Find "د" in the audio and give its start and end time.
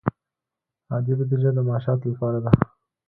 1.53-1.59